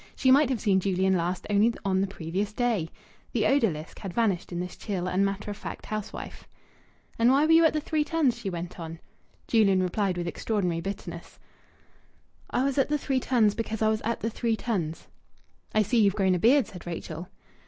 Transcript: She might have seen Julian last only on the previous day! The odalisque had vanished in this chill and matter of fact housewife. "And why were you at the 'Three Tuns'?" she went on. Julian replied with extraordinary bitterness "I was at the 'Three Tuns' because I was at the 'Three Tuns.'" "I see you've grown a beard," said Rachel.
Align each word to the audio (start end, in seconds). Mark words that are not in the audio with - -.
She 0.15 0.31
might 0.31 0.49
have 0.49 0.59
seen 0.59 0.79
Julian 0.79 1.15
last 1.15 1.45
only 1.47 1.75
on 1.85 2.01
the 2.01 2.07
previous 2.07 2.53
day! 2.53 2.89
The 3.33 3.43
odalisque 3.43 3.99
had 3.99 4.15
vanished 4.15 4.51
in 4.51 4.59
this 4.59 4.75
chill 4.75 5.07
and 5.07 5.23
matter 5.23 5.51
of 5.51 5.57
fact 5.57 5.85
housewife. 5.85 6.47
"And 7.19 7.29
why 7.29 7.45
were 7.45 7.51
you 7.51 7.63
at 7.65 7.73
the 7.73 7.81
'Three 7.81 8.03
Tuns'?" 8.03 8.35
she 8.35 8.49
went 8.49 8.79
on. 8.79 8.99
Julian 9.47 9.83
replied 9.83 10.17
with 10.17 10.27
extraordinary 10.27 10.81
bitterness 10.81 11.37
"I 12.49 12.63
was 12.63 12.79
at 12.79 12.89
the 12.89 12.97
'Three 12.97 13.19
Tuns' 13.19 13.53
because 13.53 13.83
I 13.83 13.89
was 13.89 14.01
at 14.01 14.21
the 14.21 14.31
'Three 14.31 14.55
Tuns.'" 14.57 15.05
"I 15.75 15.83
see 15.83 16.01
you've 16.01 16.15
grown 16.15 16.33
a 16.33 16.39
beard," 16.39 16.65
said 16.65 16.87
Rachel. 16.87 17.27